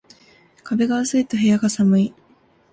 [0.63, 2.13] 壁が薄いと部屋が寒い